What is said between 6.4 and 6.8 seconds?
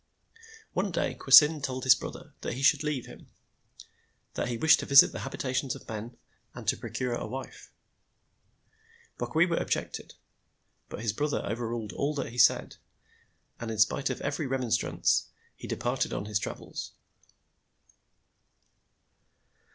and to